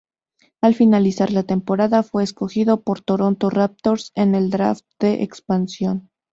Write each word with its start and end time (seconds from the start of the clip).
Al 0.63 0.73
finalizar 0.73 1.31
la 1.31 1.43
temporada 1.43 2.01
fue 2.01 2.23
escogido 2.23 2.81
por 2.81 3.01
Toronto 3.01 3.51
Raptors 3.51 4.11
en 4.15 4.33
el 4.33 4.49
draft 4.49 4.87
de 4.99 5.21
expansión. 5.21 6.09